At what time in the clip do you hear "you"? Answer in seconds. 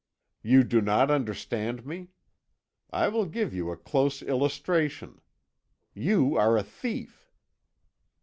0.41-0.63, 3.53-3.69, 5.93-6.35